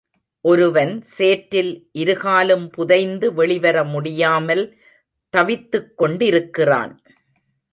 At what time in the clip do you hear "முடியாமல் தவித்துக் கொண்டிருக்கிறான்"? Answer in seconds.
3.83-6.93